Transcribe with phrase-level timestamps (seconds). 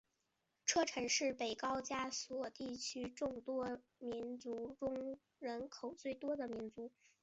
[0.65, 6.89] 车臣人是北高加索地区众多民族中人口最多的民族。